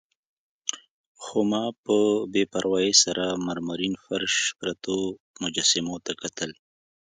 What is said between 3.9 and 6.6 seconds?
فرش، پرتو مجسمو ته کتل.